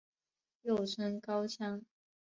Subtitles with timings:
[0.63, 1.83] 又称高腔。